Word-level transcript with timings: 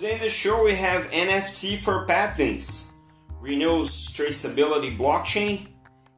Today 0.00 0.14
in 0.14 0.20
the 0.20 0.30
show 0.30 0.64
we 0.64 0.74
have 0.76 1.10
NFT 1.10 1.76
for 1.76 2.06
patents, 2.06 2.94
Renault's 3.38 4.10
traceability 4.10 4.96
blockchain, 4.96 5.66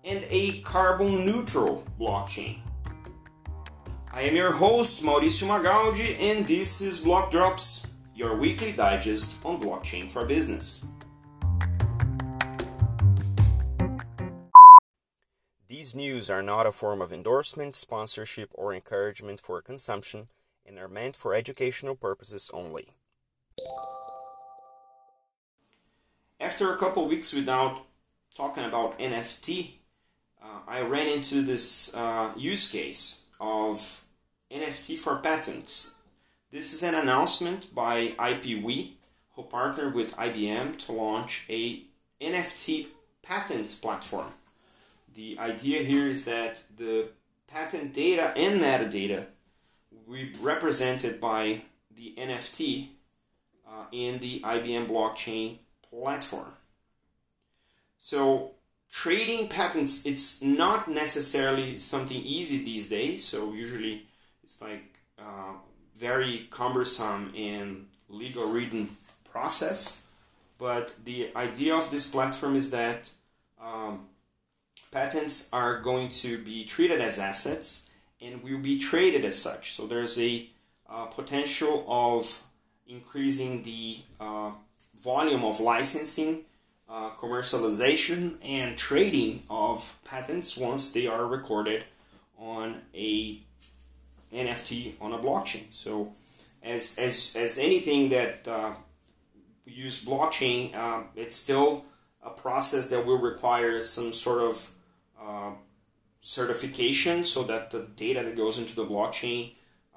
and 0.05 0.25
a 0.31 0.61
carbon 0.61 1.27
neutral 1.27 1.85
blockchain. 1.99 2.61
I 4.13 4.21
am 4.21 4.37
your 4.37 4.53
host 4.53 5.03
Mauricio 5.03 5.49
Magaldi, 5.49 6.17
and 6.21 6.47
this 6.47 6.81
is 6.81 7.01
Block 7.01 7.33
Drops, 7.33 7.93
your 8.15 8.37
weekly 8.37 8.71
digest 8.71 9.45
on 9.45 9.61
blockchain 9.61 10.07
for 10.07 10.25
business. 10.25 10.87
These 15.67 15.97
news 15.97 16.31
are 16.31 16.41
not 16.43 16.69
a 16.69 16.73
form 16.73 17.01
of 17.01 17.13
endorsement, 17.13 17.75
sponsorship, 17.75 18.51
or 18.55 18.73
encouragement 18.73 19.41
for 19.41 19.61
consumption 19.61 20.29
and 20.65 20.79
are 20.79 20.87
meant 20.87 21.17
for 21.17 21.35
educational 21.35 21.97
purposes 21.97 22.49
only. 22.55 22.95
After 26.53 26.71
a 26.71 26.77
couple 26.77 27.09
weeks 27.09 27.33
without 27.33 27.87
talking 28.37 28.65
about 28.65 28.99
NFT, 28.99 29.71
uh, 30.43 30.59
I 30.69 30.83
ran 30.83 31.09
into 31.09 31.41
this 31.41 31.95
uh, 31.95 32.31
use 32.37 32.71
case 32.71 33.25
of 33.41 34.05
NFT 34.51 34.99
for 34.99 35.17
patents. 35.17 35.95
This 36.51 36.75
is 36.75 36.83
an 36.83 36.95
announcement 36.95 37.75
by 37.75 38.09
IPWE, 38.19 38.91
who 39.35 39.43
partnered 39.45 39.95
with 39.95 40.15
IBM 40.17 40.77
to 40.85 40.93
launch 40.93 41.47
a 41.49 41.85
NFT 42.21 42.89
patents 43.23 43.81
platform. 43.81 44.35
The 45.15 45.39
idea 45.39 45.83
here 45.83 46.07
is 46.07 46.27
that 46.27 46.65
the 46.77 47.07
patent 47.47 47.95
data 47.95 48.31
and 48.37 48.61
metadata 48.61 49.25
will 49.91 50.17
be 50.17 50.33
represented 50.39 51.19
by 51.19 51.63
the 51.91 52.15
NFT 52.19 52.89
uh, 53.67 53.87
in 53.91 54.19
the 54.19 54.41
IBM 54.41 54.87
blockchain 54.87 55.57
platform. 55.93 56.53
So 57.99 58.53
trading 58.91 59.49
patents 59.49 60.07
it's 60.07 60.43
not 60.43 60.89
necessarily 60.89 61.79
something 61.79 62.21
easy 62.23 62.65
these 62.65 62.89
days. 62.89 63.25
So 63.25 63.53
usually 63.53 64.07
it's 64.43 64.61
like 64.61 64.99
uh, 65.19 65.55
very 65.97 66.49
cumbersome 66.51 67.33
and 67.37 67.87
legal 68.09 68.47
written 68.53 68.89
process. 69.31 70.07
But 70.59 70.95
the 71.05 71.31
idea 71.37 71.75
of 71.75 71.91
this 71.91 72.11
platform 72.11 72.57
is 72.57 72.71
that 72.71 73.11
um, 73.61 74.07
patents 74.91 75.53
are 75.53 75.81
going 75.81 76.09
to 76.09 76.39
be 76.39 76.65
treated 76.65 77.01
as 77.01 77.19
assets 77.19 77.91
and 78.21 78.43
will 78.43 78.59
be 78.59 78.79
traded 78.79 79.25
as 79.25 79.37
such. 79.37 79.73
So 79.73 79.87
there's 79.87 80.19
a 80.21 80.49
uh, 80.89 81.07
potential 81.07 81.85
of 81.89 82.45
increasing 82.87 83.63
the 83.63 83.99
uh, 84.21 84.53
volume 85.03 85.45
of 85.45 85.61
licensing, 85.61 86.45
uh, 86.89 87.11
commercialization, 87.11 88.37
and 88.45 88.79
trading 88.79 89.43
of 89.51 89.99
patents 90.05 90.57
once 90.57 90.93
they 90.93 91.07
are 91.07 91.27
recorded 91.27 91.85
on 92.39 92.83
a 92.95 93.39
NFT 94.33 94.95
on 95.01 95.13
a 95.13 95.19
blockchain. 95.19 95.73
So, 95.73 96.13
as 96.63 96.99
as 96.99 97.35
as 97.37 97.59
anything 97.59 98.09
that 98.11 98.47
uh, 98.47 98.73
use 99.67 100.05
blockchain, 100.05 100.75
uh, 100.75 101.05
it's 101.17 101.37
still 101.37 101.85
a 102.23 102.31
process 102.31 102.89
that 102.91 103.05
will 103.05 103.19
require 103.19 103.83
some 103.83 104.13
sort 104.13 104.43
of 104.43 104.71
uh, 105.21 105.51
certification 106.21 107.25
so 107.25 107.43
that 107.43 107.71
the 107.71 107.89
data 107.97 108.23
that 108.23 108.37
goes 108.37 108.59
into 108.59 108.77
the 108.77 108.85
blockchain 108.85 109.53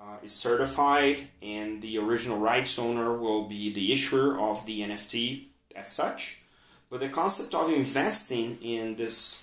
uh, 0.05 0.17
is 0.23 0.33
certified 0.33 1.27
and 1.41 1.81
the 1.81 1.97
original 1.97 2.37
rights 2.37 2.77
owner 2.77 3.13
will 3.17 3.47
be 3.47 3.71
the 3.71 3.91
issuer 3.91 4.39
of 4.39 4.65
the 4.65 4.81
NFT 4.81 5.45
as 5.75 5.91
such. 5.91 6.41
But 6.89 6.99
the 6.99 7.09
concept 7.09 7.53
of 7.55 7.71
investing 7.71 8.57
in 8.61 8.95
this 8.95 9.41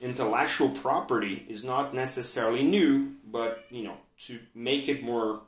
intellectual 0.00 0.68
property 0.70 1.44
is 1.48 1.64
not 1.64 1.94
necessarily 1.94 2.62
new, 2.62 3.14
but 3.30 3.64
you 3.70 3.82
know, 3.82 3.96
to 4.18 4.38
make 4.54 4.88
it 4.88 5.02
more 5.02 5.40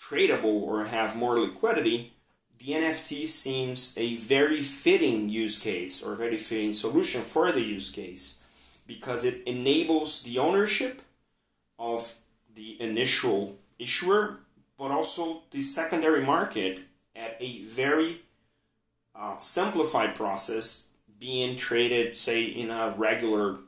tradable 0.00 0.62
or 0.62 0.84
have 0.84 1.16
more 1.16 1.38
liquidity, 1.38 2.12
the 2.58 2.72
NFT 2.72 3.26
seems 3.26 3.96
a 3.98 4.16
very 4.16 4.62
fitting 4.62 5.28
use 5.28 5.60
case 5.60 6.02
or 6.02 6.14
very 6.14 6.36
fitting 6.36 6.74
solution 6.74 7.22
for 7.22 7.50
the 7.52 7.62
use 7.62 7.90
case 7.90 8.44
because 8.86 9.24
it 9.24 9.42
enables 9.46 10.22
the 10.22 10.38
ownership 10.38 11.02
of 11.78 12.18
the 12.54 12.80
initial 12.80 13.56
issuer, 13.78 14.40
but 14.76 14.90
also 14.90 15.42
the 15.50 15.62
secondary 15.62 16.24
market 16.24 16.80
at 17.14 17.36
a 17.40 17.62
very 17.62 18.20
uh, 19.14 19.36
simplified 19.36 20.14
process 20.14 20.88
being 21.18 21.56
traded, 21.56 22.16
say, 22.16 22.44
in 22.44 22.70
a 22.70 22.94
regular 22.96 23.58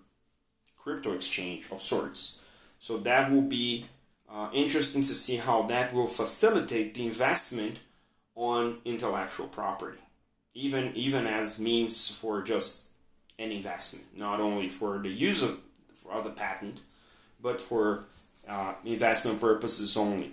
crypto 0.78 1.12
exchange 1.12 1.66
of 1.72 1.82
sorts. 1.82 2.42
So 2.78 2.98
that 2.98 3.30
will 3.30 3.42
be 3.42 3.86
uh, 4.30 4.48
interesting 4.52 5.02
to 5.02 5.12
see 5.12 5.36
how 5.36 5.62
that 5.62 5.92
will 5.92 6.06
facilitate 6.06 6.94
the 6.94 7.04
investment 7.04 7.80
on 8.36 8.78
intellectual 8.84 9.48
property, 9.48 9.98
even 10.54 10.92
even 10.94 11.26
as 11.26 11.58
means 11.58 12.08
for 12.08 12.40
just 12.40 12.88
an 13.38 13.50
investment, 13.50 14.06
not 14.16 14.40
only 14.40 14.68
for 14.68 14.98
the 14.98 15.08
use 15.08 15.42
of, 15.42 15.58
of 16.10 16.24
the 16.24 16.30
patent, 16.30 16.80
but 17.42 17.60
for 17.60 18.04
uh, 18.48 18.74
investment 18.84 19.40
purposes 19.40 19.96
only. 19.96 20.32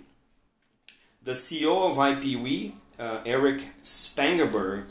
The 1.22 1.32
CEO 1.32 1.90
of 1.90 1.96
IPWE, 1.96 2.72
uh, 2.98 3.20
Erich 3.26 3.62
Spangenberg, 3.82 4.86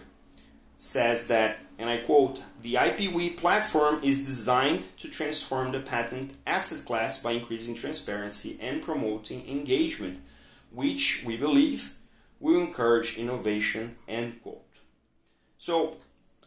says 0.78 1.28
that, 1.28 1.60
and 1.80 1.90
I 1.90 1.98
quote, 1.98 2.44
the 2.62 2.76
IPWE 2.76 3.38
platform 3.38 4.02
is 4.04 4.20
designed 4.20 4.86
to 5.00 5.10
transform 5.10 5.72
the 5.72 5.80
patent 5.80 6.34
asset 6.46 6.86
class 6.86 7.22
by 7.24 7.32
increasing 7.32 7.76
transparency 7.76 8.58
and 8.62 8.82
promoting 8.82 9.48
engagement, 9.48 10.20
which 10.72 11.24
we 11.26 11.38
believe 11.38 11.96
will 12.40 12.60
encourage 12.60 13.18
innovation, 13.18 13.96
end 14.08 14.42
quote. 14.44 14.62
So 15.58 15.98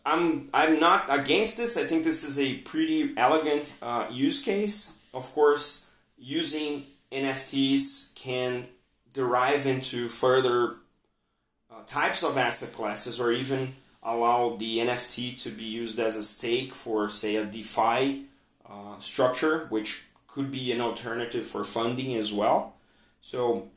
I'm, 0.06 0.48
I'm 0.54 0.78
not 0.78 1.06
against 1.09 1.56
this. 1.56 1.76
I 1.76 1.84
think 1.84 2.04
this 2.04 2.25
is 2.25 2.38
a 2.38 2.59
pretty 2.59 3.12
elegant 3.16 3.70
uh, 3.82 4.06
use 4.10 4.42
case. 4.42 4.98
Of 5.12 5.32
course, 5.34 5.89
using 6.20 6.84
NFTs 7.10 8.14
can 8.14 8.69
derive 9.12 9.66
into 9.66 10.08
further 10.08 10.76
uh, 11.70 11.82
types 11.86 12.22
of 12.22 12.36
asset 12.36 12.75
classes 12.75 13.19
or 13.19 13.32
even 13.32 13.75
allow 14.03 14.56
the 14.56 14.78
NFT 14.78 15.41
to 15.42 15.50
be 15.50 15.64
used 15.64 15.98
as 15.98 16.16
a 16.16 16.22
stake 16.22 16.75
for, 16.75 17.09
say, 17.09 17.36
a 17.36 17.44
DeFi 17.44 18.26
uh, 18.69 18.98
structure, 18.98 19.66
which 19.69 20.06
could 20.26 20.50
be 20.53 20.70
an 20.72 20.80
alternative 20.80 21.47
for 21.47 21.64
funding 21.64 22.14
as 22.14 22.32
well. 22.32 22.76
So 23.20 23.69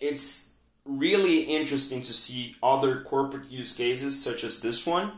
it's 0.00 0.54
really 0.84 1.42
interesting 1.42 2.02
to 2.02 2.12
see 2.12 2.54
other 2.62 3.00
corporate 3.00 3.50
use 3.50 3.76
cases 3.76 4.22
such 4.22 4.44
as 4.44 4.60
this 4.60 4.86
one 4.86 5.12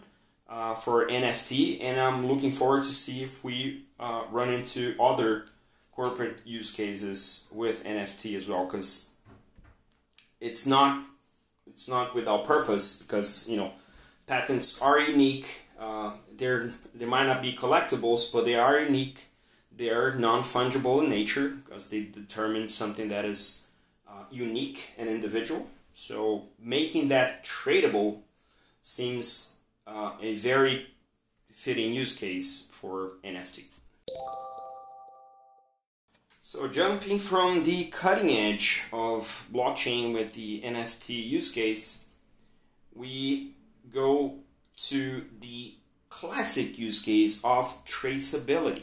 uh, 0.49 0.75
for 0.75 1.07
NFT, 1.07 1.83
and 1.83 2.01
I'm 2.01 2.27
looking 2.27 2.51
forward 2.51 2.85
to 2.85 2.91
see 2.91 3.23
if 3.23 3.45
we 3.45 3.85
uh, 4.01 4.25
run 4.31 4.51
into 4.51 4.95
other 5.01 5.45
corporate 5.93 6.41
use 6.45 6.73
cases 6.73 7.49
with 7.53 7.85
NFT 7.85 8.35
as 8.37 8.49
well 8.49 8.65
because 8.65 9.11
it's 10.41 10.67
not 10.67 11.05
it's 11.67 11.89
not 11.89 12.15
without 12.15 12.45
purpose 12.45 13.03
because 13.03 13.49
you 13.49 13.57
know 13.57 13.73
patents 14.27 14.81
are 14.83 14.99
unique 14.99 15.63
uh, 15.83 16.13
they're 16.37 16.71
they 16.95 17.05
might 17.05 17.27
not 17.27 17.43
be 17.43 17.53
collectibles 17.53 18.33
but 18.33 18.45
they 18.45 18.55
are 18.55 18.79
unique. 18.79 19.27
They 19.75 19.91
are 19.91 20.15
non-fungible 20.15 21.03
in 21.03 21.11
nature 21.11 21.49
because 21.49 21.91
they 21.91 22.05
determine 22.05 22.69
something 22.69 23.09
that 23.09 23.25
is 23.25 23.67
uh, 24.09 24.25
unique 24.31 24.93
and 24.99 25.09
individual. 25.09 25.71
So 25.95 26.45
making 26.61 27.09
that 27.09 27.43
tradable 27.43 28.21
seems 28.81 29.57
uh, 29.87 30.13
a 30.21 30.37
very 30.37 30.89
fitting 31.51 31.93
use 31.95 32.17
case 32.17 32.69
for 32.71 33.13
NFT 33.25 33.65
so 36.53 36.69
jumping 36.69 37.19
from 37.19 37.65
the 37.65 37.87
cutting 37.87 38.29
edge 38.29 38.85
of 38.93 39.49
blockchain 39.51 40.13
with 40.13 40.35
the 40.35 40.61
NFT 40.61 41.27
use 41.27 41.51
case, 41.51 42.05
we 42.95 43.53
go 43.91 44.35
to 44.77 45.25
the 45.41 45.77
classic 46.11 46.79
use 46.79 47.01
case 47.01 47.43
of 47.43 47.83
traceability. 47.87 48.83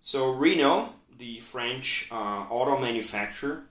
So 0.00 0.30
Renault, 0.30 0.90
the 1.18 1.40
French 1.40 2.08
uh, 2.12 2.46
auto 2.48 2.78
manufacturer, 2.78 3.64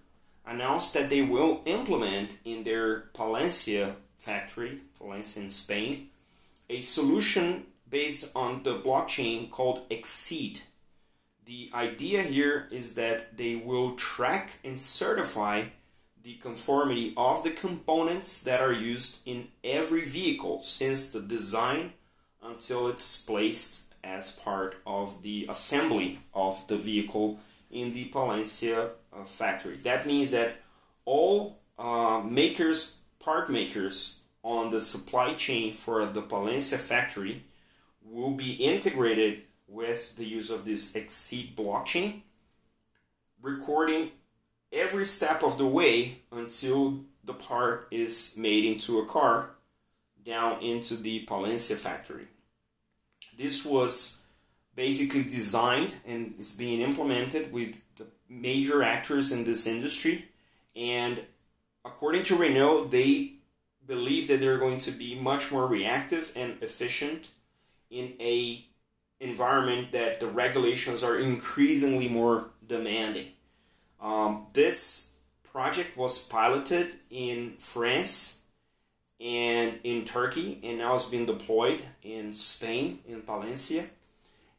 announced 0.46 0.94
that 0.94 1.08
they 1.08 1.22
will 1.22 1.62
implement 1.64 2.32
in 2.44 2.64
their 2.64 3.12
Palencia 3.14 3.94
factory, 4.18 4.82
Palencia 5.00 5.38
in 5.38 5.52
Spain, 5.52 6.10
a 6.70 6.82
solution 6.82 7.68
based 7.90 8.30
on 8.36 8.64
the 8.64 8.78
blockchain 8.78 9.50
called 9.50 9.84
Exceed 9.90 10.64
the 11.46 11.70
idea 11.74 12.22
here 12.22 12.68
is 12.72 12.96
that 12.96 13.38
they 13.38 13.56
will 13.56 13.96
track 13.96 14.60
and 14.64 14.80
certify 14.80 15.64
the 16.24 16.36
conformity 16.36 17.14
of 17.16 17.44
the 17.44 17.52
components 17.52 18.44
that 18.44 18.62
are 18.62 18.74
used 18.74 19.22
in 19.28 19.48
every 19.64 20.04
vehicle 20.04 20.60
since 20.62 21.12
the 21.12 21.22
design 21.22 21.94
until 22.42 22.88
it's 22.88 23.22
placed 23.22 23.94
as 24.04 24.40
part 24.40 24.78
of 24.88 25.22
the 25.22 25.46
assembly 25.48 26.20
of 26.34 26.68
the 26.68 26.78
vehicle 26.78 27.40
in 27.70 27.94
the 27.94 28.10
Palencia 28.10 28.90
uh, 29.14 29.24
factory. 29.24 29.78
That 29.84 30.08
means 30.08 30.32
that 30.32 30.58
all 31.06 31.60
uh, 31.78 32.24
makers, 32.28 33.00
part 33.20 33.50
makers 33.50 34.22
on 34.44 34.72
the 34.72 34.80
supply 34.80 35.34
chain 35.34 35.74
for 35.74 36.06
the 36.06 36.22
Palencia 36.22 36.78
factory 36.78 37.44
will 38.04 38.32
be 38.32 38.54
integrated 38.54 39.42
with 39.68 40.16
the 40.18 40.26
use 40.26 40.50
of 40.50 40.66
this 40.66 40.96
Exceed 40.96 41.56
blockchain, 41.56 42.22
recording 43.42 44.12
every 44.72 45.06
step 45.06 45.44
of 45.44 45.58
the 45.58 45.68
way 45.68 46.20
until 46.32 47.00
the 47.24 47.34
part 47.34 47.88
is 47.92 48.36
made 48.38 48.66
into 48.66 49.00
a 49.00 49.06
car 49.06 49.52
down 50.24 50.62
into 50.62 50.96
the 50.96 51.26
Palencia 51.26 51.76
factory. 51.76 52.28
This 53.38 53.66
was 53.66 54.22
basically 54.76 55.24
designed 55.24 55.96
and 56.06 56.36
is 56.40 56.54
being 56.54 56.82
implemented 56.82 57.52
with 57.52 57.76
the 57.98 58.08
major 58.30 58.84
actors 58.84 59.32
in 59.32 59.46
this 59.46 59.68
industry. 59.68 60.26
And 60.76 61.22
according 61.84 62.24
to 62.24 62.36
Renault, 62.36 62.88
they 62.88 63.34
believe 63.88 64.28
that 64.28 64.40
they're 64.40 64.58
going 64.58 64.80
to 64.80 64.92
be 64.92 65.16
much 65.16 65.52
more 65.52 65.68
reactive 65.68 66.34
and 66.36 66.62
efficient 66.62 67.30
in 67.90 68.14
a 68.20 68.66
environment 69.20 69.92
that 69.92 70.20
the 70.20 70.28
regulations 70.28 71.04
are 71.04 71.18
increasingly 71.18 72.08
more 72.08 72.50
demanding. 72.68 73.28
Um, 74.02 74.48
this 74.54 75.16
project 75.44 75.96
was 75.98 76.28
piloted 76.28 76.88
in 77.10 77.54
France 77.58 78.42
and 79.20 79.80
in 79.84 80.04
Turkey, 80.04 80.60
and 80.64 80.78
now 80.78 80.96
it's 80.96 81.10
been 81.10 81.26
deployed 81.26 81.82
in 82.04 82.34
Spain, 82.34 83.00
in 83.08 83.22
Valencia. 83.22 83.86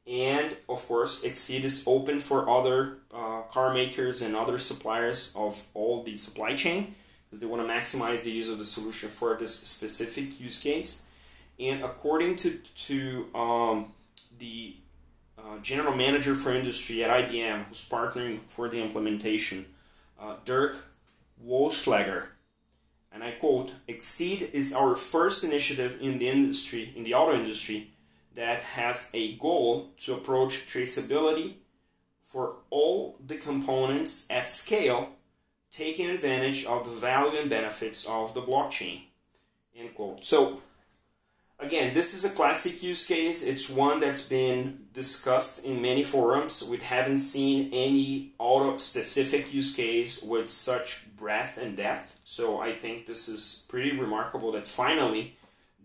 And 0.07 0.57
of 0.69 0.87
course, 0.87 1.25
Exceed 1.25 1.65
is 1.65 1.85
open 1.87 2.21
for 2.21 2.49
other 2.49 2.99
uh, 3.13 3.43
car 3.43 3.75
makers 3.75 4.23
and 4.23 4.37
other 4.37 4.57
suppliers 4.57 5.33
of 5.37 5.67
all 5.75 6.03
the 6.03 6.17
supply 6.17 6.55
chain 6.55 6.95
because 7.25 7.41
they 7.41 7.47
want 7.47 7.67
to 7.67 7.73
maximize 7.73 8.23
the 8.23 8.31
use 8.31 8.49
of 8.49 8.59
the 8.59 8.65
solution 8.65 9.09
for 9.09 9.35
this 9.35 9.55
specific 9.55 10.41
use 10.41 10.61
case. 10.61 11.05
And 11.59 11.83
according 11.83 12.37
to, 12.37 12.59
to 12.59 13.27
um, 13.35 13.93
the 14.39 14.77
uh, 15.39 15.59
general 15.63 15.97
manager 15.97 16.35
for 16.35 16.53
industry 16.53 17.05
at 17.05 17.29
IBM, 17.29 17.65
who's 17.65 17.89
partnering 17.89 18.41
for 18.49 18.69
the 18.69 18.81
implementation, 18.81 19.67
uh, 20.21 20.37
Dirk 20.45 20.77
Wollschlaeger, 21.45 22.27
and 23.17 23.25
I 23.25 23.31
quote, 23.33 23.73
Exceed 23.89 24.51
is 24.53 24.75
our 24.75 24.95
first 24.95 25.43
initiative 25.43 25.99
in 26.03 26.19
the 26.19 26.29
industry, 26.29 26.93
in 26.95 27.03
the 27.03 27.15
auto 27.15 27.35
industry, 27.35 27.93
that 28.35 28.61
has 28.61 29.11
a 29.15 29.37
goal 29.37 29.93
to 30.03 30.13
approach 30.13 30.67
traceability 30.67 31.55
for 32.21 32.57
all 32.69 33.17
the 33.25 33.37
components 33.37 34.27
at 34.31 34.51
scale, 34.51 35.13
taking 35.71 36.11
advantage 36.11 36.67
of 36.67 36.85
the 36.85 36.95
value 36.95 37.39
and 37.39 37.49
benefits 37.49 38.07
of 38.07 38.35
the 38.35 38.43
blockchain. 38.43 39.05
End 39.75 39.95
quote. 39.95 40.23
So 40.23 40.61
again, 41.59 41.95
this 41.95 42.15
is 42.15 42.25
a 42.25 42.35
classic 42.35 42.83
use 42.83 43.07
case. 43.07 43.47
It's 43.47 43.69
one 43.69 44.01
that's 44.01 44.29
been 44.29 44.87
discussed 44.93 45.65
in 45.65 45.83
many 45.83 46.03
forums. 46.03 46.67
We 46.69 46.79
haven't 46.79 47.19
seen 47.19 47.71
any 47.73 48.33
auto 48.39 48.77
specific 48.77 49.53
use 49.53 49.75
case 49.75 50.23
with 50.23 50.51
such 50.51 51.15
breadth 51.17 51.59
and 51.59 51.77
depth. 51.77 52.19
So 52.25 52.61
I 52.61 52.73
think 52.73 53.07
this 53.07 53.29
is 53.29 53.67
pretty 53.69 53.97
remarkable 53.97 54.53
that 54.53 54.67
finally 54.67 55.37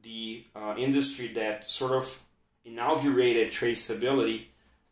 the 0.01 0.45
uh, 0.56 0.75
industry 0.77 1.27
that 1.29 1.69
sort 1.69 1.91
of 1.91 2.21
inaugurated 2.65 3.51
traceability 3.51 4.45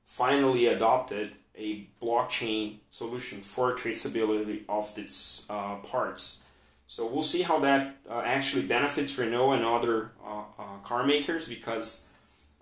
finally 0.03 0.67
adopted 0.67 1.35
a 1.55 1.87
blockchain 2.01 2.77
solution 2.89 3.39
for 3.39 3.75
traceability 3.75 4.63
of 4.69 4.97
its 4.97 5.45
uh, 5.49 5.75
parts. 5.75 6.45
So 6.89 7.05
we'll 7.05 7.21
see 7.21 7.43
how 7.43 7.59
that 7.59 7.97
uh, 8.09 8.23
actually 8.25 8.65
benefits 8.65 9.15
Renault 9.15 9.51
and 9.51 9.63
other 9.63 10.09
uh, 10.25 10.41
uh 10.57 10.77
car 10.81 11.05
makers 11.05 11.47
because 11.47 12.09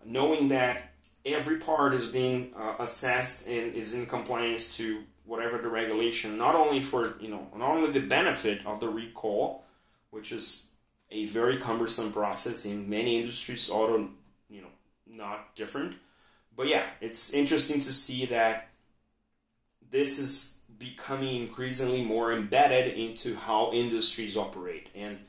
knowing 0.04 0.50
that 0.50 0.92
every 1.26 1.60
part 1.60 1.94
is 1.94 2.12
being 2.12 2.52
uh, 2.54 2.76
assessed 2.78 3.48
and 3.48 3.74
is 3.74 3.94
in 3.94 4.06
compliance 4.06 4.76
to 4.76 5.04
whatever 5.24 5.58
the 5.60 5.70
regulation, 5.70 6.38
not 6.38 6.56
only 6.56 6.82
for 6.82 7.16
you 7.22 7.30
know 7.30 7.48
not 7.56 7.70
only 7.70 7.90
the 7.90 8.06
benefit 8.06 8.66
of 8.66 8.82
the 8.82 8.90
recall, 8.90 9.64
which 10.10 10.34
is 10.34 10.68
a 11.10 11.24
very 11.28 11.56
cumbersome 11.56 12.12
process 12.12 12.66
in 12.66 12.90
many 12.90 13.22
industries, 13.22 13.70
auto 13.70 14.10
you 14.50 14.62
know 14.62 14.74
not 15.08 15.56
different. 15.56 15.96
But 16.54 16.68
yeah, 16.68 16.84
it's 17.00 17.34
interesting 17.34 17.80
to 17.80 17.94
see 17.94 18.26
that 18.26 18.68
this 19.90 20.20
is 20.20 20.57
becoming 20.80 21.36
increasingly 21.36 22.04
more 22.04 22.32
embedded 22.32 22.98
into 22.98 23.36
how 23.36 23.72
industries 23.74 24.38
operate. 24.38 24.90
And 24.96 25.20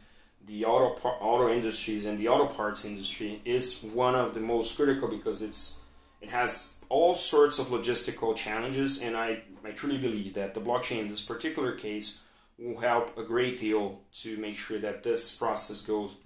the 0.46 0.64
auto 0.64 0.98
auto 1.08 1.52
industries 1.52 2.06
and 2.06 2.18
the 2.18 2.28
auto 2.28 2.46
parts 2.46 2.84
industry 2.84 3.40
is 3.44 3.82
one 3.82 4.14
of 4.14 4.34
the 4.34 4.40
most 4.40 4.76
critical 4.76 5.08
because 5.08 5.42
it's 5.42 5.82
it 6.20 6.30
has 6.30 6.84
all 6.88 7.14
sorts 7.14 7.58
of 7.58 7.66
logistical 7.66 8.34
challenges, 8.34 9.02
and 9.02 9.16
I, 9.16 9.42
I 9.64 9.70
truly 9.70 9.98
believe 9.98 10.34
that 10.34 10.54
the 10.54 10.60
blockchain 10.60 11.00
in 11.00 11.08
this 11.08 11.24
particular 11.24 11.72
case 11.72 12.22
will 12.58 12.80
help 12.80 13.16
a 13.16 13.22
great 13.22 13.58
deal 13.58 14.00
to 14.14 14.36
make 14.38 14.56
sure 14.56 14.78
that 14.78 15.04
this 15.04 15.36
process 15.36 15.82
goes 15.82 16.16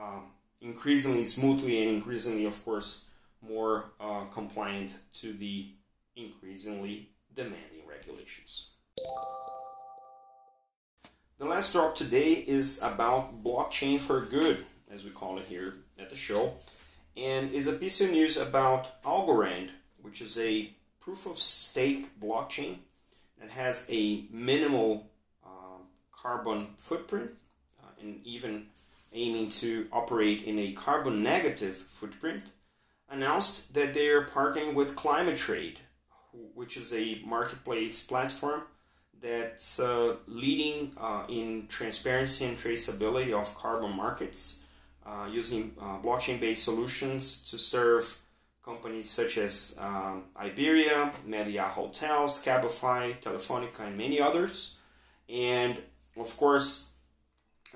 um, 0.00 0.28
increasingly 0.62 1.26
smoothly 1.26 1.82
and 1.82 1.90
increasingly, 1.96 2.46
of 2.46 2.64
course, 2.64 3.10
more 3.42 3.92
uh, 4.00 4.24
compliant 4.32 4.98
to 5.12 5.34
the 5.34 5.72
increasingly 6.16 7.10
demanding 7.34 7.73
The 11.44 11.46
last 11.50 11.72
drop 11.72 11.94
today 11.94 12.32
is 12.32 12.82
about 12.82 13.44
blockchain 13.44 13.98
for 13.98 14.20
good, 14.22 14.64
as 14.90 15.04
we 15.04 15.10
call 15.10 15.36
it 15.36 15.44
here 15.44 15.74
at 15.98 16.08
the 16.08 16.16
show, 16.16 16.54
and 17.16 17.52
is 17.52 17.68
a 17.68 17.74
piece 17.74 18.00
of 18.00 18.10
news 18.10 18.38
about 18.38 19.02
Algorand, 19.02 19.68
which 20.00 20.22
is 20.22 20.38
a 20.38 20.70
proof 21.00 21.26
of 21.26 21.38
stake 21.38 22.18
blockchain 22.18 22.76
that 23.38 23.50
has 23.50 23.86
a 23.92 24.24
minimal 24.30 25.10
uh, 25.44 25.82
carbon 26.12 26.68
footprint 26.78 27.32
uh, 27.82 27.88
and 28.00 28.24
even 28.24 28.66
aiming 29.12 29.50
to 29.50 29.86
operate 29.92 30.44
in 30.44 30.58
a 30.58 30.72
carbon 30.72 31.22
negative 31.22 31.76
footprint, 31.76 32.44
announced 33.10 33.74
that 33.74 33.92
they 33.92 34.08
are 34.08 34.24
partnering 34.24 34.72
with 34.74 34.96
Climate 34.96 35.36
Trade, 35.36 35.80
which 36.54 36.76
is 36.76 36.92
a 36.92 37.20
marketplace 37.24 38.04
platform 38.06 38.62
that's 39.20 39.80
uh, 39.80 40.16
leading 40.26 40.92
uh, 40.98 41.24
in 41.28 41.66
transparency 41.68 42.44
and 42.44 42.58
traceability 42.58 43.32
of 43.32 43.54
carbon 43.56 43.96
markets 43.96 44.66
uh, 45.06 45.26
using 45.30 45.74
uh, 45.80 45.98
blockchain 45.98 46.40
based 46.40 46.64
solutions 46.64 47.42
to 47.50 47.56
serve 47.56 48.20
companies 48.64 49.08
such 49.10 49.38
as 49.38 49.78
um, 49.80 50.24
Iberia, 50.36 51.12
Meliá 51.26 51.64
Hotels, 51.64 52.42
Cabify, 52.44 53.20
Telefonica, 53.20 53.80
and 53.80 53.96
many 53.96 54.20
others. 54.20 54.78
And 55.28 55.78
of 56.16 56.36
course, 56.36 56.90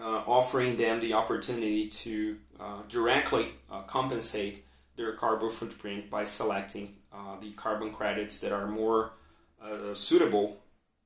uh, 0.00 0.22
offering 0.26 0.76
them 0.76 1.00
the 1.00 1.12
opportunity 1.12 1.88
to 1.88 2.38
uh, 2.60 2.82
directly 2.88 3.46
compensate 3.86 4.64
their 4.96 5.12
carbon 5.12 5.50
footprint 5.50 6.08
by 6.08 6.24
selecting 6.24 6.97
the 7.40 7.52
carbon 7.52 7.92
credits 7.92 8.40
that 8.40 8.52
are 8.52 8.66
more 8.66 9.12
uh, 9.62 9.94
suitable 9.94 10.58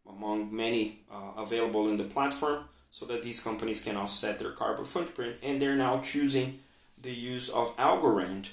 among 0.08 0.54
many 0.54 1.00
uh, 1.10 1.40
available 1.40 1.88
in 1.88 1.96
the 1.96 2.04
platform 2.04 2.64
so 2.90 3.06
that 3.06 3.22
these 3.22 3.42
companies 3.42 3.82
can 3.82 3.96
offset 3.96 4.38
their 4.38 4.50
carbon 4.50 4.84
footprint 4.84 5.36
and 5.42 5.60
they're 5.60 5.76
now 5.76 6.00
choosing 6.00 6.58
the 7.00 7.12
use 7.12 7.48
of 7.48 7.76
Algorand 7.76 8.48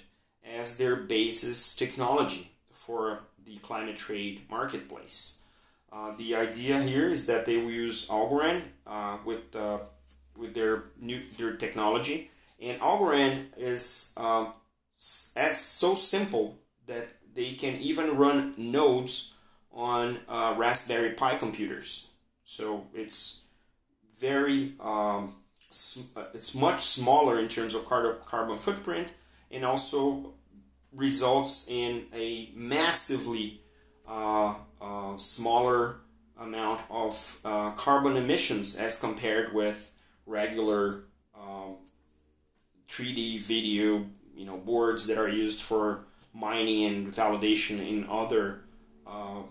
as 0.46 0.78
their 0.78 0.96
basis 0.96 1.76
technology 1.76 2.52
for 2.72 3.20
the 3.46 3.58
climate 3.58 3.98
trade 3.98 4.42
marketplace. 4.50 5.40
Uh, 5.92 6.16
the 6.18 6.36
idea 6.36 6.82
here 6.82 7.08
is 7.10 7.26
that 7.26 7.46
they 7.46 7.58
will 7.58 7.72
use 7.72 8.08
Algorand 8.08 8.62
uh, 8.86 9.18
with 9.26 9.56
uh, 9.56 9.80
with 10.38 10.54
their 10.54 10.84
new 11.00 11.22
their 11.38 11.54
technology. 11.54 12.32
And 12.62 12.80
Algorand 12.80 13.48
is 13.58 14.16
as 15.36 15.58
so 15.58 15.96
simple 15.96 16.60
that 16.88 17.08
they 17.40 17.52
can 17.52 17.80
even 17.80 18.18
run 18.18 18.54
nodes 18.58 19.34
on 19.72 20.20
uh, 20.28 20.54
Raspberry 20.58 21.12
Pi 21.12 21.36
computers. 21.36 22.10
So 22.44 22.88
it's 22.94 23.46
very 24.20 24.74
um, 24.82 25.36
uh, 26.18 26.24
it's 26.34 26.54
much 26.54 26.82
smaller 26.82 27.40
in 27.40 27.48
terms 27.48 27.74
of 27.74 27.86
carbon 27.86 28.58
footprint 28.58 29.14
and 29.50 29.64
also 29.64 30.34
results 30.92 31.70
in 31.70 32.08
a 32.14 32.52
massively 32.56 33.62
uh, 34.06 34.56
uh, 34.82 35.16
smaller 35.16 36.02
amount 36.38 36.82
of 36.90 37.40
uh, 37.46 37.72
carbon 37.72 38.18
emissions 38.18 38.76
as 38.76 39.00
compared 39.00 39.54
with 39.54 39.94
regular 40.26 41.06
um, 41.40 41.78
3D 42.90 43.40
video, 43.40 44.08
you 44.36 44.46
know, 44.46 44.58
boards 44.58 45.08
that 45.08 45.18
are 45.18 45.30
used 45.30 45.62
for 45.62 46.04
mining 46.34 46.86
and 46.86 47.14
validation 47.14 47.80
in 47.80 48.06
other 48.10 48.62
uh, 49.06 49.42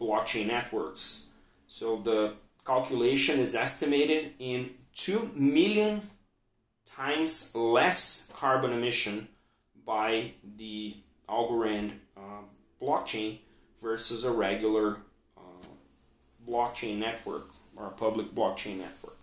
blockchain 0.00 0.46
networks. 0.46 1.28
So 1.66 1.96
the 1.96 2.34
calculation 2.64 3.40
is 3.40 3.54
estimated 3.54 4.32
in 4.38 4.70
2 4.94 5.32
million 5.34 6.02
times 6.84 7.54
less 7.54 8.30
carbon 8.36 8.72
emission 8.72 9.28
by 9.84 10.32
the 10.56 10.96
Algorand 11.28 11.92
uh, 12.16 12.42
blockchain 12.80 13.38
versus 13.80 14.24
a 14.24 14.30
regular 14.30 14.98
uh, 15.36 15.66
blockchain 16.48 16.98
network 16.98 17.48
or 17.76 17.86
a 17.86 17.90
public 17.90 18.34
blockchain 18.34 18.78
network. 18.78 19.16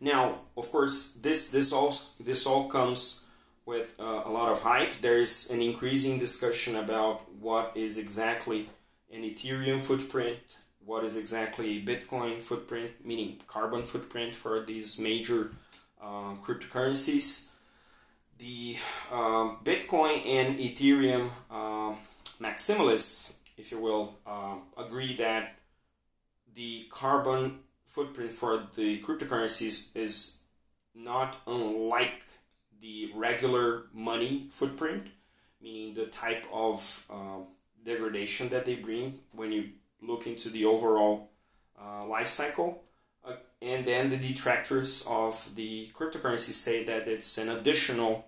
Now, 0.00 0.40
of 0.56 0.70
course, 0.70 1.12
this 1.12 1.50
this 1.50 1.72
all 1.72 1.94
this 2.20 2.46
all 2.46 2.68
comes 2.68 3.23
with 3.66 3.96
uh, 3.98 4.22
a 4.24 4.30
lot 4.30 4.50
of 4.50 4.60
hype. 4.62 5.00
There 5.00 5.18
is 5.18 5.50
an 5.50 5.62
increasing 5.62 6.18
discussion 6.18 6.76
about 6.76 7.32
what 7.32 7.72
is 7.74 7.98
exactly 7.98 8.68
an 9.12 9.22
Ethereum 9.22 9.80
footprint, 9.80 10.38
what 10.84 11.04
is 11.04 11.16
exactly 11.16 11.78
a 11.78 11.82
Bitcoin 11.82 12.42
footprint, 12.42 12.92
meaning 13.04 13.40
carbon 13.46 13.82
footprint 13.82 14.34
for 14.34 14.60
these 14.60 14.98
major 14.98 15.52
uh, 16.02 16.34
cryptocurrencies. 16.44 17.50
The 18.38 18.76
uh, 19.10 19.54
Bitcoin 19.64 20.26
and 20.26 20.58
Ethereum 20.58 21.30
uh, 21.50 21.94
maximalists, 22.40 23.34
if 23.56 23.70
you 23.70 23.78
will, 23.78 24.18
uh, 24.26 24.56
agree 24.76 25.14
that 25.16 25.56
the 26.54 26.86
carbon 26.90 27.60
footprint 27.86 28.32
for 28.32 28.64
the 28.74 29.00
cryptocurrencies 29.00 29.96
is 29.96 30.40
not 30.94 31.36
unlike 31.46 32.24
the 32.84 33.10
regular 33.14 33.86
money 33.94 34.46
footprint, 34.50 35.06
meaning 35.62 35.94
the 35.94 36.04
type 36.04 36.46
of 36.52 37.06
uh, 37.10 37.40
degradation 37.82 38.50
that 38.50 38.66
they 38.66 38.74
bring 38.74 39.20
when 39.32 39.50
you 39.50 39.70
look 40.02 40.26
into 40.26 40.50
the 40.50 40.66
overall 40.66 41.30
uh, 41.80 42.04
life 42.04 42.26
cycle. 42.26 42.84
Uh, 43.26 43.36
and 43.62 43.86
then 43.86 44.10
the 44.10 44.18
detractors 44.18 45.02
of 45.08 45.54
the 45.56 45.88
cryptocurrency 45.94 46.52
say 46.52 46.84
that 46.84 47.08
it's 47.08 47.38
an 47.38 47.48
additional 47.48 48.26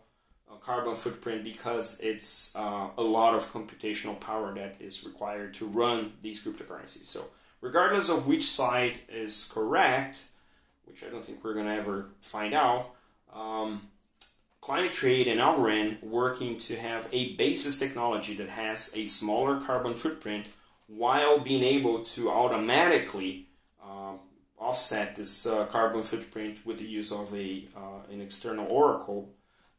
uh, 0.51 0.55
carbon 0.55 0.97
footprint 0.97 1.45
because 1.45 2.01
it's 2.01 2.57
uh, 2.57 2.89
a 2.97 3.03
lot 3.03 3.35
of 3.35 3.53
computational 3.53 4.19
power 4.19 4.55
that 4.55 4.77
is 4.81 5.05
required 5.05 5.53
to 5.53 5.67
run 5.67 6.15
these 6.23 6.43
cryptocurrencies. 6.43 7.05
So, 7.05 7.27
regardless 7.61 8.09
of 8.09 8.27
which 8.27 8.45
side 8.45 9.01
is 9.11 9.51
correct, 9.53 10.25
which 10.87 11.05
I 11.05 11.11
don't 11.11 11.23
think 11.23 11.45
we're 11.45 11.53
going 11.53 11.67
to 11.67 11.75
ever 11.75 12.07
find 12.23 12.55
out, 12.55 12.93
um, 13.35 13.83
Climate 14.67 14.91
Trade 14.91 15.29
and 15.29 15.39
Algorand 15.39 16.03
working 16.03 16.57
to 16.57 16.75
have 16.75 17.09
a 17.13 17.35
basis 17.35 17.79
technology 17.79 18.35
that 18.35 18.49
has 18.49 18.93
a 18.97 19.05
smaller 19.05 19.61
carbon 19.61 19.95
footprint 19.95 20.49
while 20.89 21.39
being 21.39 21.63
able 21.63 22.03
to 22.03 22.29
automatically 22.29 23.47
uh, 23.81 24.15
offset 24.59 25.15
this 25.15 25.47
uh, 25.47 25.67
carbon 25.67 26.03
footprint 26.03 26.67
with 26.67 26.79
the 26.79 26.85
use 26.85 27.13
of 27.13 27.33
a 27.33 27.63
uh, 27.77 28.13
an 28.13 28.21
external 28.21 28.67
oracle 28.69 29.33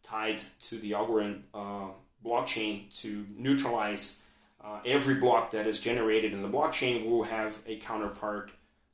tied 0.03 0.41
to 0.61 0.77
the 0.77 0.91
Algorand 0.91 1.41
uh, 1.53 1.89
blockchain 2.25 2.89
to 3.01 3.25
neutralize 3.35 4.23
uh, 4.63 4.79
every 4.85 5.15
block 5.15 5.51
that 5.51 5.67
is 5.67 5.81
generated 5.81 6.31
in 6.31 6.41
the 6.41 6.47
blockchain 6.47 7.05
will 7.05 7.23
have 7.23 7.59
a 7.67 7.75
counterpart 7.75 8.51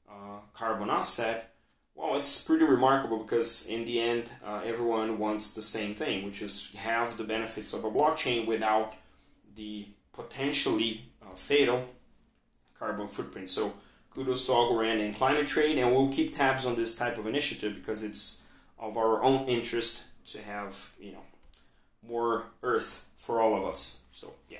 uh, 0.09 0.39
carbon 0.55 0.89
offset 0.89 1.52
well, 1.95 2.17
it's 2.17 2.43
pretty 2.43 2.65
remarkable 2.65 3.19
because 3.19 3.67
in 3.67 3.85
the 3.85 3.99
end, 3.99 4.29
uh, 4.43 4.61
everyone 4.65 5.19
wants 5.19 5.53
the 5.53 5.61
same 5.61 5.93
thing, 5.93 6.25
which 6.25 6.41
is 6.41 6.73
have 6.77 7.17
the 7.17 7.23
benefits 7.23 7.73
of 7.73 7.83
a 7.83 7.91
blockchain 7.91 8.47
without 8.47 8.95
the 9.55 9.87
potentially 10.11 11.05
uh, 11.21 11.35
fatal 11.35 11.85
carbon 12.77 13.07
footprint. 13.07 13.49
So, 13.49 13.73
kudos 14.09 14.45
to 14.47 14.51
Algorand 14.53 15.01
and 15.01 15.15
Climate 15.15 15.47
Trade, 15.47 15.77
and 15.77 15.95
we'll 15.95 16.11
keep 16.11 16.35
tabs 16.35 16.65
on 16.65 16.75
this 16.75 16.97
type 16.97 17.17
of 17.17 17.27
initiative 17.27 17.75
because 17.75 18.03
it's 18.03 18.43
of 18.79 18.97
our 18.97 19.23
own 19.23 19.47
interest 19.47 20.07
to 20.31 20.41
have 20.41 20.91
you 20.99 21.11
know 21.11 21.23
more 22.07 22.45
Earth 22.63 23.07
for 23.17 23.39
all 23.39 23.55
of 23.55 23.65
us. 23.65 24.01
So, 24.11 24.33
yeah. 24.49 24.59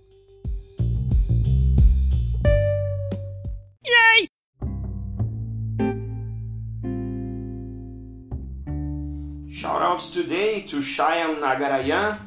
Shoutouts 9.51 10.13
today 10.13 10.61
to 10.61 10.77
Shyam 10.77 11.41
Nagarajan, 11.41 12.17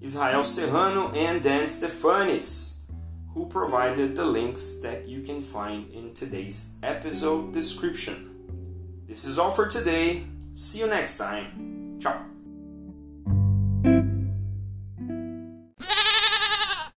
Israel 0.00 0.44
Serrano, 0.44 1.10
and 1.10 1.42
Dan 1.42 1.64
Stefanis, 1.64 2.78
who 3.34 3.48
provided 3.48 4.14
the 4.14 4.24
links 4.24 4.78
that 4.78 5.08
you 5.08 5.22
can 5.22 5.40
find 5.40 5.90
in 5.90 6.14
today's 6.14 6.78
episode 6.84 7.52
description. 7.52 8.30
This 9.08 9.24
is 9.24 9.36
all 9.36 9.50
for 9.50 9.66
today. 9.66 10.22
See 10.54 10.78
you 10.78 10.86
next 10.86 11.18
time. 11.18 11.98
Ciao. 11.98 12.29